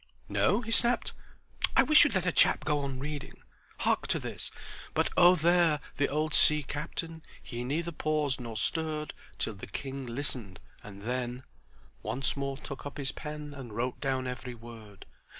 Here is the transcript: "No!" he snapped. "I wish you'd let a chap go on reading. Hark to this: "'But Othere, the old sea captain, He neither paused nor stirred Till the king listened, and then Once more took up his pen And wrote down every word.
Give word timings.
"No!" 0.29 0.61
he 0.61 0.71
snapped. 0.71 1.13
"I 1.77 1.83
wish 1.83 2.03
you'd 2.03 2.15
let 2.15 2.25
a 2.25 2.31
chap 2.31 2.65
go 2.65 2.79
on 2.79 2.97
reading. 2.99 3.43
Hark 3.81 4.07
to 4.07 4.17
this: 4.17 4.49
"'But 4.95 5.11
Othere, 5.15 5.79
the 5.97 6.07
old 6.07 6.33
sea 6.33 6.63
captain, 6.63 7.21
He 7.43 7.63
neither 7.63 7.91
paused 7.91 8.41
nor 8.41 8.57
stirred 8.57 9.13
Till 9.37 9.53
the 9.53 9.67
king 9.67 10.07
listened, 10.07 10.59
and 10.83 11.03
then 11.03 11.43
Once 12.01 12.35
more 12.35 12.57
took 12.57 12.83
up 12.83 12.97
his 12.97 13.11
pen 13.11 13.53
And 13.53 13.73
wrote 13.73 14.01
down 14.01 14.25
every 14.25 14.55
word. 14.55 15.05